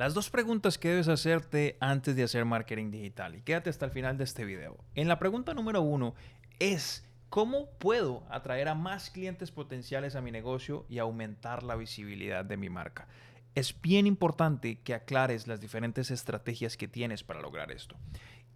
[0.00, 3.34] Las dos preguntas que debes hacerte antes de hacer marketing digital.
[3.34, 4.82] Y quédate hasta el final de este video.
[4.94, 6.14] En la pregunta número uno
[6.58, 12.46] es, ¿cómo puedo atraer a más clientes potenciales a mi negocio y aumentar la visibilidad
[12.46, 13.08] de mi marca?
[13.54, 17.94] Es bien importante que aclares las diferentes estrategias que tienes para lograr esto.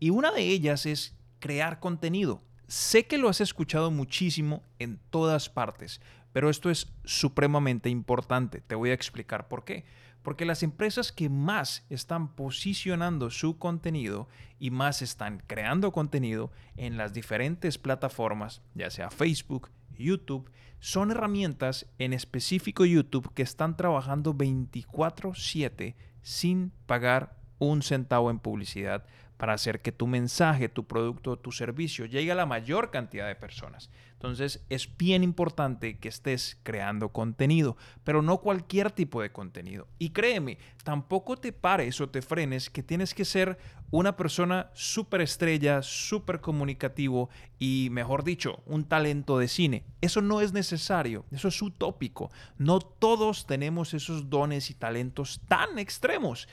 [0.00, 2.40] Y una de ellas es crear contenido.
[2.68, 6.00] Sé que lo has escuchado muchísimo en todas partes,
[6.32, 8.62] pero esto es supremamente importante.
[8.62, 9.84] Te voy a explicar por qué.
[10.24, 14.26] Porque las empresas que más están posicionando su contenido
[14.58, 21.86] y más están creando contenido en las diferentes plataformas, ya sea Facebook, YouTube, son herramientas,
[21.98, 29.04] en específico YouTube, que están trabajando 24/7 sin pagar un centavo en publicidad
[29.36, 33.34] para hacer que tu mensaje, tu producto, tu servicio llegue a la mayor cantidad de
[33.34, 33.90] personas.
[34.12, 39.86] Entonces es bien importante que estés creando contenido, pero no cualquier tipo de contenido.
[39.98, 43.58] Y créeme, tampoco te pares o te frenes que tienes que ser
[43.90, 49.84] una persona súper estrella, súper comunicativo y, mejor dicho, un talento de cine.
[50.00, 52.30] Eso no es necesario, eso es utópico.
[52.56, 56.48] No todos tenemos esos dones y talentos tan extremos,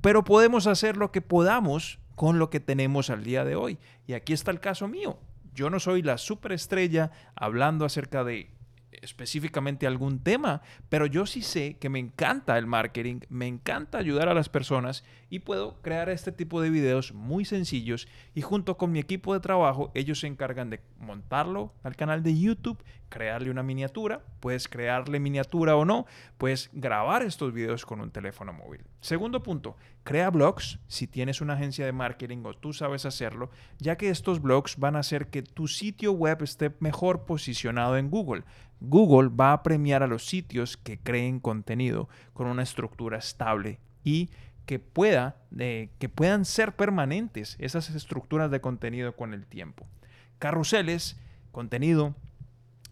[0.00, 3.78] pero podemos hacer lo que podamos con lo que tenemos al día de hoy.
[4.08, 5.20] Y aquí está el caso mío.
[5.54, 8.50] Yo no soy la superestrella hablando acerca de
[8.90, 14.28] específicamente algún tema, pero yo sí sé que me encanta el marketing, me encanta ayudar
[14.28, 18.92] a las personas y puedo crear este tipo de videos muy sencillos y junto con
[18.92, 23.62] mi equipo de trabajo ellos se encargan de montarlo al canal de YouTube, crearle una
[23.62, 26.06] miniatura, puedes crearle miniatura o no,
[26.36, 28.82] puedes grabar estos videos con un teléfono móvil.
[29.00, 33.96] Segundo punto, crea blogs si tienes una agencia de marketing o tú sabes hacerlo, ya
[33.96, 38.44] que estos blogs van a hacer que tu sitio web esté mejor posicionado en Google.
[38.80, 44.30] Google va a premiar a los sitios que creen contenido con una estructura estable y
[44.68, 49.86] que, pueda, que puedan ser permanentes esas estructuras de contenido con el tiempo.
[50.38, 51.16] Carruseles,
[51.52, 52.14] contenido,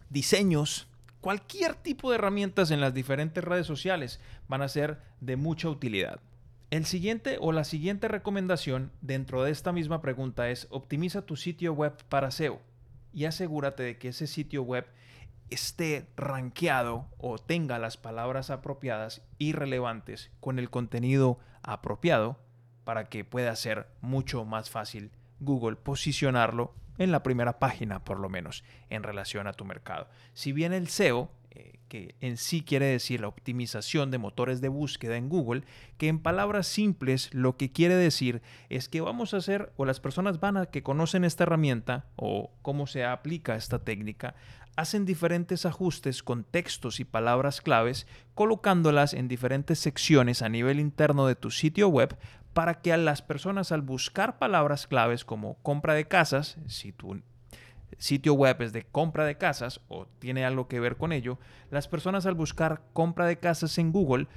[0.09, 0.87] diseños,
[1.21, 6.19] cualquier tipo de herramientas en las diferentes redes sociales van a ser de mucha utilidad.
[6.71, 11.73] El siguiente o la siguiente recomendación dentro de esta misma pregunta es optimiza tu sitio
[11.73, 12.59] web para SEO
[13.13, 14.87] y asegúrate de que ese sitio web
[15.49, 22.37] esté rankeado o tenga las palabras apropiadas y relevantes con el contenido apropiado
[22.83, 28.29] para que pueda ser mucho más fácil Google posicionarlo en la primera página por lo
[28.29, 30.07] menos en relación a tu mercado.
[30.33, 34.67] Si bien el SEO eh, que en sí quiere decir la optimización de motores de
[34.67, 35.63] búsqueda en Google,
[35.97, 39.99] que en palabras simples lo que quiere decir es que vamos a hacer, o las
[39.99, 44.35] personas van a que conocen esta herramienta o cómo se aplica esta técnica,
[44.77, 51.25] hacen diferentes ajustes con textos y palabras claves, colocándolas en diferentes secciones a nivel interno
[51.25, 52.15] de tu sitio web
[52.53, 57.21] para que a las personas al buscar palabras claves como compra de casas, si tu
[57.97, 61.39] sitio web es de compra de casas o tiene algo que ver con ello,
[61.71, 64.27] las personas al buscar compra de casas en Google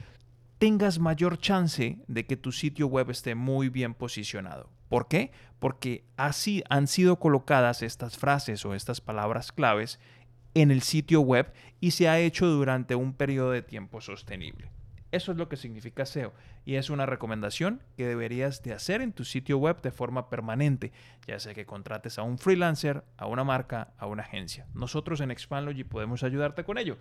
[0.58, 4.70] tengas mayor chance de que tu sitio web esté muy bien posicionado.
[4.90, 5.32] ¿Por qué?
[5.58, 10.00] Porque así han sido colocadas estas frases o estas palabras claves
[10.54, 14.70] en el sitio web y se ha hecho durante un periodo de tiempo sostenible.
[15.12, 16.32] Eso es lo que significa SEO
[16.64, 20.92] y es una recomendación que deberías de hacer en tu sitio web de forma permanente,
[21.26, 24.66] ya sea que contrates a un freelancer, a una marca, a una agencia.
[24.72, 26.96] Nosotros en Expandlogy podemos ayudarte con ello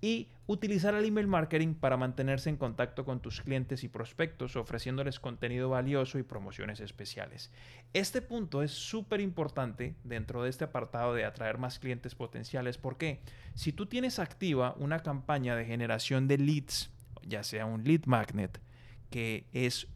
[0.00, 5.18] y utilizar el email marketing para mantenerse en contacto con tus clientes y prospectos, ofreciéndoles
[5.18, 7.50] contenido valioso y promociones especiales.
[7.92, 13.20] Este punto es súper importante dentro de este apartado de atraer más clientes potenciales porque
[13.54, 16.90] si tú tienes activa una campaña de generación de leads,
[17.22, 18.60] ya sea un lead magnet,
[19.10, 19.88] que es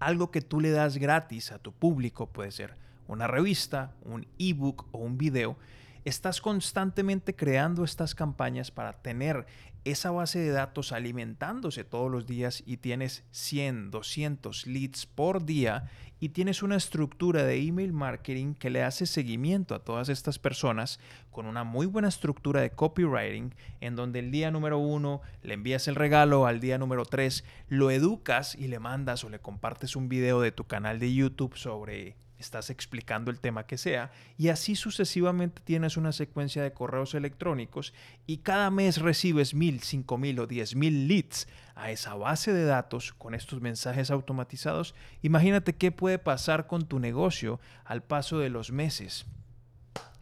[0.00, 2.74] algo que tú le das gratis a tu público, puede ser
[3.06, 5.56] una revista, un ebook o un video,
[6.04, 9.46] estás constantemente creando estas campañas para tener
[9.84, 15.90] esa base de datos alimentándose todos los días y tienes 100, 200 leads por día
[16.20, 21.00] y tienes una estructura de email marketing que le hace seguimiento a todas estas personas
[21.30, 25.86] con una muy buena estructura de copywriting en donde el día número uno le envías
[25.86, 30.08] el regalo, al día número tres lo educas y le mandas o le compartes un
[30.08, 34.76] video de tu canal de YouTube sobre estás explicando el tema que sea y así
[34.76, 37.94] sucesivamente tienes una secuencia de correos electrónicos
[38.26, 42.64] y cada mes recibes mil, cinco mil o diez mil leads a esa base de
[42.64, 44.94] datos con estos mensajes automatizados.
[45.22, 49.26] Imagínate qué puede pasar con tu negocio al paso de los meses.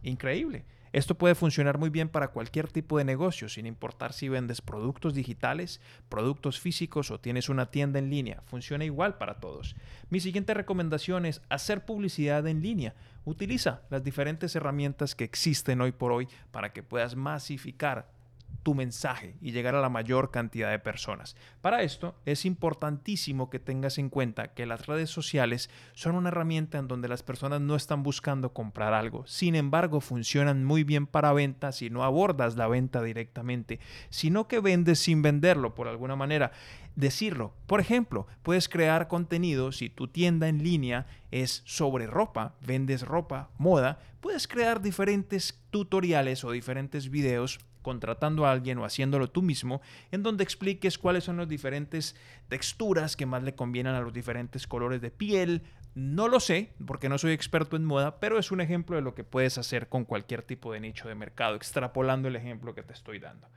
[0.01, 0.65] Increíble.
[0.93, 5.15] Esto puede funcionar muy bien para cualquier tipo de negocio, sin importar si vendes productos
[5.15, 8.43] digitales, productos físicos o tienes una tienda en línea.
[8.45, 9.75] Funciona igual para todos.
[10.11, 12.93] Mi siguiente recomendación es hacer publicidad en línea.
[13.25, 18.11] Utiliza las diferentes herramientas que existen hoy por hoy para que puedas masificar
[18.61, 21.35] tu mensaje y llegar a la mayor cantidad de personas.
[21.61, 26.77] Para esto es importantísimo que tengas en cuenta que las redes sociales son una herramienta
[26.77, 29.25] en donde las personas no están buscando comprar algo.
[29.27, 33.79] Sin embargo, funcionan muy bien para venta si no abordas la venta directamente,
[34.09, 36.51] sino que vendes sin venderlo por alguna manera
[36.95, 37.53] decirlo.
[37.67, 43.49] Por ejemplo, puedes crear contenido si tu tienda en línea es sobre ropa, vendes ropa,
[43.57, 49.81] moda, puedes crear diferentes tutoriales o diferentes videos contratando a alguien o haciéndolo tú mismo,
[50.11, 52.15] en donde expliques cuáles son las diferentes
[52.47, 55.61] texturas que más le convienen a los diferentes colores de piel.
[55.93, 59.13] No lo sé, porque no soy experto en moda, pero es un ejemplo de lo
[59.13, 62.93] que puedes hacer con cualquier tipo de nicho de mercado, extrapolando el ejemplo que te
[62.93, 63.47] estoy dando.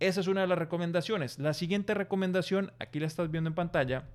[0.00, 1.38] Esa es una de las recomendaciones.
[1.38, 4.08] La siguiente recomendación, aquí la estás viendo en pantalla,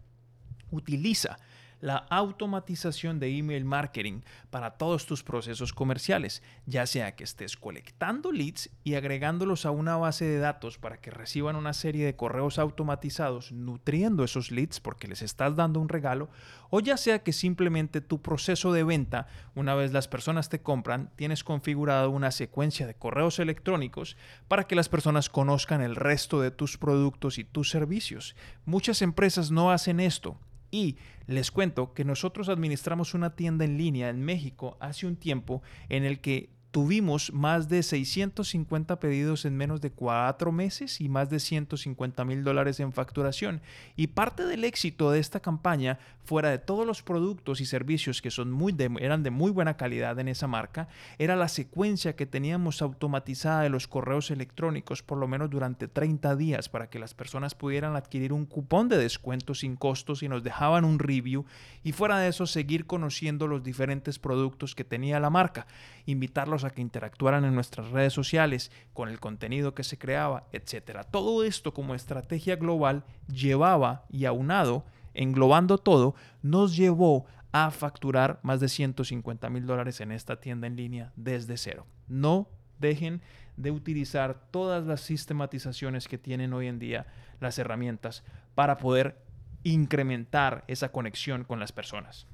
[0.71, 1.37] utiliza
[1.79, 8.31] la automatización de email marketing para todos tus procesos comerciales, ya sea que estés colectando
[8.31, 12.59] leads y agregándolos a una base de datos para que reciban una serie de correos
[12.59, 16.29] automatizados nutriendo esos leads porque les estás dando un regalo,
[16.69, 21.11] o ya sea que simplemente tu proceso de venta, una vez las personas te compran,
[21.15, 26.51] tienes configurado una secuencia de correos electrónicos para que las personas conozcan el resto de
[26.51, 28.35] tus productos y tus servicios.
[28.65, 30.39] Muchas empresas no hacen esto
[30.71, 30.97] y
[31.27, 36.03] les cuento que nosotros administramos una tienda en línea en México hace un tiempo en
[36.03, 41.39] el que Tuvimos más de 650 pedidos en menos de cuatro meses y más de
[41.39, 43.61] 150 mil dólares en facturación.
[43.95, 48.29] Y parte del éxito de esta campaña, fuera de todos los productos y servicios que
[48.29, 50.87] son muy eran de muy buena calidad en esa marca,
[51.17, 56.35] era la secuencia que teníamos automatizada de los correos electrónicos por lo menos durante 30
[56.35, 60.43] días para que las personas pudieran adquirir un cupón de descuento sin costos y nos
[60.43, 61.45] dejaban un review.
[61.83, 65.65] Y fuera de eso, seguir conociendo los diferentes productos que tenía la marca.
[66.05, 71.05] Invitarlos a que interactuaran en nuestras redes sociales con el contenido que se creaba, etc.
[71.09, 78.59] Todo esto como estrategia global llevaba y aunado, englobando todo, nos llevó a facturar más
[78.59, 81.85] de 150 mil dólares en esta tienda en línea desde cero.
[82.07, 82.47] No
[82.79, 83.21] dejen
[83.55, 87.07] de utilizar todas las sistematizaciones que tienen hoy en día
[87.39, 88.23] las herramientas
[88.55, 89.17] para poder
[89.63, 92.27] incrementar esa conexión con las personas.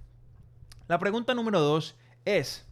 [0.88, 1.96] La pregunta número dos
[2.26, 2.68] es,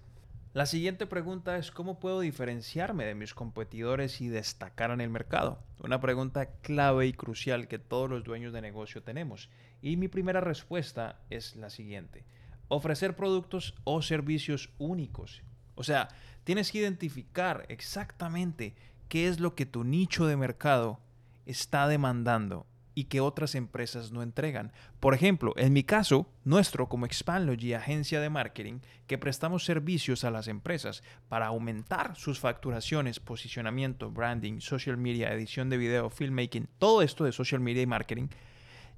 [0.53, 5.63] la siguiente pregunta es cómo puedo diferenciarme de mis competidores y destacar en el mercado.
[5.79, 9.49] Una pregunta clave y crucial que todos los dueños de negocio tenemos.
[9.81, 12.25] Y mi primera respuesta es la siguiente.
[12.67, 15.41] Ofrecer productos o servicios únicos.
[15.75, 16.09] O sea,
[16.43, 18.75] tienes que identificar exactamente
[19.07, 20.99] qué es lo que tu nicho de mercado
[21.45, 24.71] está demandando y que otras empresas no entregan.
[24.99, 30.31] Por ejemplo, en mi caso, nuestro como Expandlogy, agencia de marketing, que prestamos servicios a
[30.31, 37.01] las empresas para aumentar sus facturaciones, posicionamiento, branding, social media, edición de video, filmmaking, todo
[37.01, 38.27] esto de social media y marketing,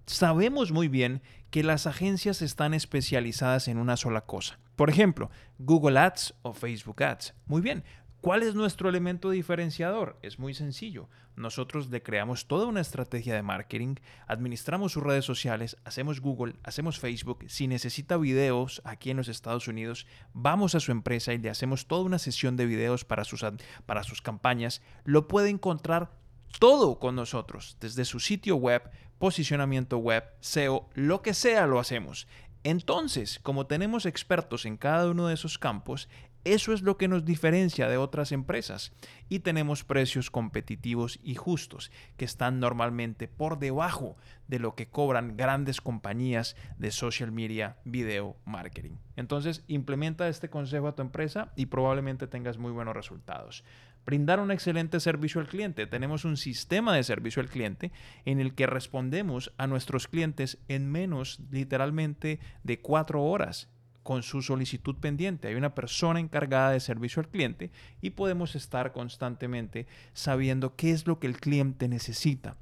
[0.06, 4.60] sabemos muy bien que las agencias están especializadas en una sola cosa.
[4.76, 5.30] Por ejemplo,
[5.60, 7.36] Google Ads o Facebook Ads.
[7.46, 7.84] Muy bien,
[8.24, 10.18] ¿Cuál es nuestro elemento diferenciador?
[10.22, 11.10] Es muy sencillo.
[11.36, 13.96] Nosotros le creamos toda una estrategia de marketing,
[14.28, 17.44] administramos sus redes sociales, hacemos Google, hacemos Facebook.
[17.50, 21.86] Si necesita videos aquí en los Estados Unidos, vamos a su empresa y le hacemos
[21.86, 23.46] toda una sesión de videos para sus,
[23.86, 24.82] para sus campañas.
[25.04, 26.14] Lo puede encontrar
[26.60, 28.90] todo con nosotros, desde su sitio web,
[29.20, 32.28] posicionamiento web, SEO, lo que sea lo hacemos.
[32.64, 36.08] Entonces, como tenemos expertos en cada uno de esos campos,
[36.44, 38.92] eso es lo que nos diferencia de otras empresas
[39.30, 45.38] y tenemos precios competitivos y justos que están normalmente por debajo de lo que cobran
[45.38, 48.98] grandes compañías de social media, video, marketing.
[49.16, 53.64] Entonces implementa este consejo a tu empresa y probablemente tengas muy buenos resultados.
[54.06, 55.88] Brindar un excelente servicio al cliente.
[55.88, 57.94] Tenemos un sistema de servicio al cliente
[58.26, 63.73] en el que respondemos a nuestros clientes en menos literalmente de cuatro horas
[64.04, 65.48] con su solicitud pendiente.
[65.48, 71.08] Hay una persona encargada de servicio al cliente y podemos estar constantemente sabiendo qué es
[71.08, 72.58] lo que el cliente necesita.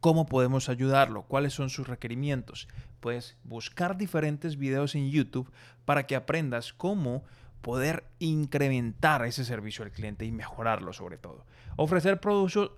[0.00, 1.22] ¿Cómo podemos ayudarlo?
[1.22, 2.68] ¿Cuáles son sus requerimientos?
[3.00, 5.50] Puedes buscar diferentes videos en YouTube
[5.84, 7.24] para que aprendas cómo
[7.60, 11.44] poder incrementar ese servicio al cliente y mejorarlo sobre todo.
[11.76, 12.20] Ofrecer,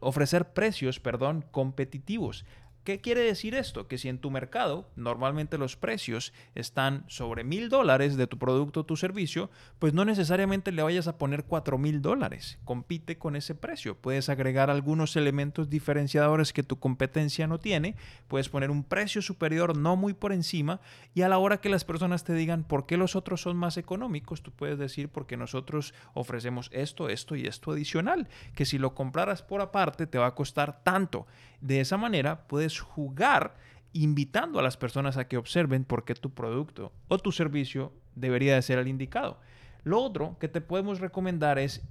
[0.00, 2.46] ofrecer precios perdón, competitivos
[2.88, 3.86] ¿Qué quiere decir esto?
[3.86, 8.80] Que si en tu mercado normalmente los precios están sobre mil dólares de tu producto
[8.80, 12.58] o tu servicio, pues no necesariamente le vayas a poner cuatro mil dólares.
[12.64, 13.94] Compite con ese precio.
[13.94, 17.94] Puedes agregar algunos elementos diferenciadores que tu competencia no tiene.
[18.26, 20.80] Puedes poner un precio superior, no muy por encima.
[21.12, 23.76] Y a la hora que las personas te digan por qué los otros son más
[23.76, 28.28] económicos, tú puedes decir porque nosotros ofrecemos esto, esto y esto adicional.
[28.54, 31.26] Que si lo compraras por aparte te va a costar tanto.
[31.60, 33.56] De esa manera puedes jugar
[33.92, 38.54] invitando a las personas a que observen por qué tu producto o tu servicio debería
[38.54, 39.40] de ser el indicado.
[39.84, 41.82] Lo otro que te podemos recomendar es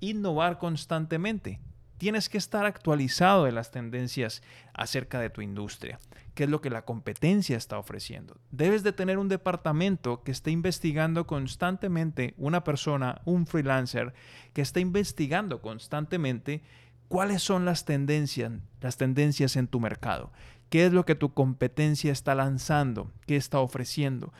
[0.00, 1.60] innovar constantemente.
[1.96, 5.98] Tienes que estar actualizado de las tendencias acerca de tu industria,
[6.34, 8.36] qué es lo que la competencia está ofreciendo.
[8.52, 14.14] Debes de tener un departamento que esté investigando constantemente, una persona, un freelancer,
[14.52, 16.62] que esté investigando constantemente
[17.08, 20.30] cuáles son las tendencias, las tendencias en tu mercado.
[20.70, 23.10] ¿Qué es lo que tu competencia está lanzando?
[23.26, 24.32] ¿Qué está ofreciendo?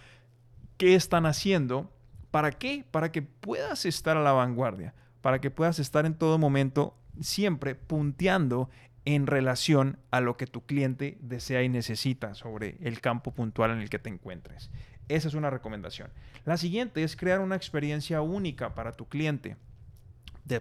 [0.76, 1.90] ¿Qué están haciendo?
[2.30, 2.84] ¿Para qué?
[2.90, 7.74] Para que puedas estar a la vanguardia, para que puedas estar en todo momento siempre
[7.74, 8.68] punteando
[9.06, 13.78] en relación a lo que tu cliente desea y necesita sobre el campo puntual en
[13.78, 14.70] el que te encuentres.
[15.08, 16.10] Esa es una recomendación.
[16.44, 19.56] La siguiente es crear una experiencia única para tu cliente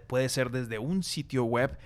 [0.06, 1.78] puede ser desde un sitio web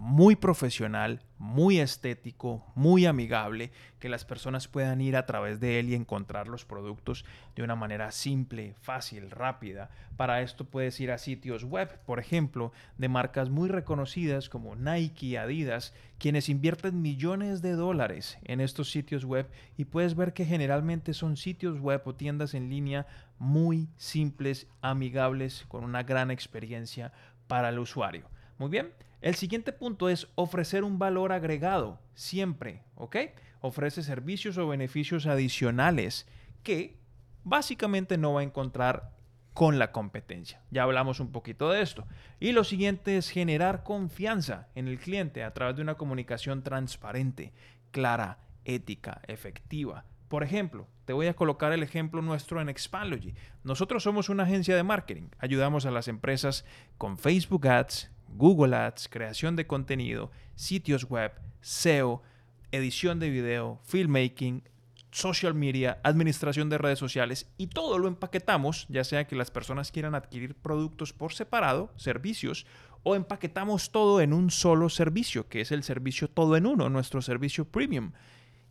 [0.00, 5.90] muy profesional, muy estético, muy amigable, que las personas puedan ir a través de él
[5.90, 9.90] y encontrar los productos de una manera simple, fácil, rápida.
[10.16, 15.38] Para esto puedes ir a sitios web, por ejemplo, de marcas muy reconocidas como Nike,
[15.38, 21.12] Adidas, quienes invierten millones de dólares en estos sitios web y puedes ver que generalmente
[21.12, 23.06] son sitios web o tiendas en línea
[23.38, 27.12] muy simples, amigables, con una gran experiencia
[27.50, 28.30] para el usuario.
[28.58, 28.92] Muy bien.
[29.20, 33.16] El siguiente punto es ofrecer un valor agregado, siempre, ¿ok?
[33.60, 36.28] Ofrece servicios o beneficios adicionales
[36.62, 36.96] que
[37.42, 39.10] básicamente no va a encontrar
[39.52, 40.62] con la competencia.
[40.70, 42.06] Ya hablamos un poquito de esto.
[42.38, 47.52] Y lo siguiente es generar confianza en el cliente a través de una comunicación transparente,
[47.90, 50.04] clara, ética, efectiva.
[50.30, 53.34] Por ejemplo, te voy a colocar el ejemplo nuestro en Expalogy.
[53.64, 55.24] Nosotros somos una agencia de marketing.
[55.40, 56.64] Ayudamos a las empresas
[56.98, 61.32] con Facebook Ads, Google Ads, creación de contenido, sitios web,
[61.62, 62.22] SEO,
[62.70, 64.62] edición de video, filmmaking,
[65.10, 69.90] social media, administración de redes sociales y todo lo empaquetamos, ya sea que las personas
[69.90, 72.66] quieran adquirir productos por separado, servicios,
[73.02, 77.20] o empaquetamos todo en un solo servicio, que es el servicio todo en uno, nuestro
[77.20, 78.12] servicio premium.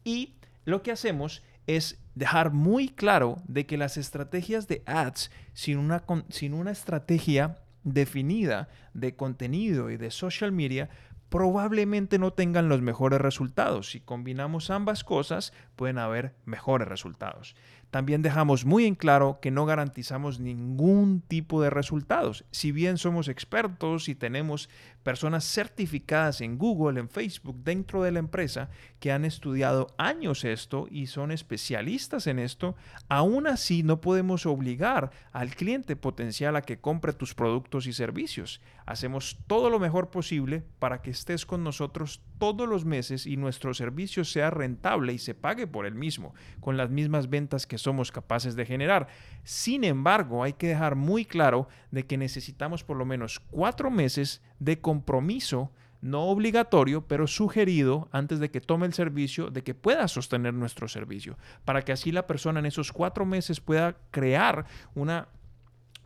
[0.06, 0.36] Y
[0.70, 6.04] lo que hacemos es dejar muy claro de que las estrategias de ads sin una,
[6.30, 10.90] sin una estrategia definida de contenido y de social media
[11.30, 13.92] probablemente no tengan los mejores resultados.
[13.92, 17.56] Si combinamos ambas cosas, pueden haber mejores resultados.
[17.92, 22.46] También dejamos muy en claro que no garantizamos ningún tipo de resultados.
[22.52, 24.70] Si bien somos expertos y tenemos
[25.04, 30.88] personas certificadas en Google, en Facebook, dentro de la empresa, que han estudiado años esto
[30.90, 32.76] y son especialistas en esto,
[33.08, 38.62] aún así no podemos obligar al cliente potencial a que compre tus productos y servicios.
[38.86, 43.74] Hacemos todo lo mejor posible para que estés con nosotros todos los meses y nuestro
[43.74, 48.12] servicio sea rentable y se pague por el mismo, con las mismas ventas que somos
[48.12, 49.08] capaces de generar.
[49.44, 54.42] Sin embargo, hay que dejar muy claro de que necesitamos por lo menos cuatro meses
[54.60, 60.08] de compromiso no obligatorio, pero sugerido antes de que tome el servicio, de que pueda
[60.08, 64.66] sostener nuestro servicio, para que así la persona en esos cuatro meses pueda crear
[64.96, 65.28] una,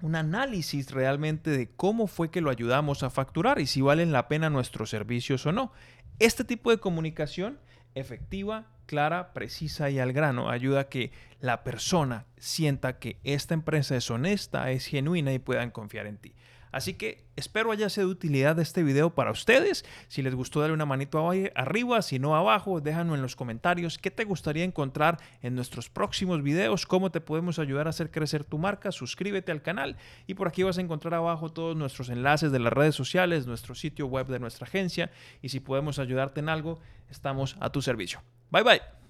[0.01, 4.27] un análisis realmente de cómo fue que lo ayudamos a facturar y si valen la
[4.27, 5.71] pena nuestros servicios o no.
[6.19, 7.59] Este tipo de comunicación
[7.93, 13.95] efectiva, clara, precisa y al grano ayuda a que la persona sienta que esta empresa
[13.95, 16.33] es honesta, es genuina y puedan confiar en ti.
[16.73, 19.85] Así que espero haya sido de utilidad este video para ustedes.
[20.07, 24.09] Si les gustó, dale una manito arriba, si no abajo, déjanos en los comentarios qué
[24.11, 28.57] te gustaría encontrar en nuestros próximos videos, cómo te podemos ayudar a hacer crecer tu
[28.57, 32.59] marca, suscríbete al canal y por aquí vas a encontrar abajo todos nuestros enlaces de
[32.59, 35.11] las redes sociales, nuestro sitio web de nuestra agencia
[35.43, 38.23] y si podemos ayudarte en algo, estamos a tu servicio.
[38.49, 39.02] Bye bye.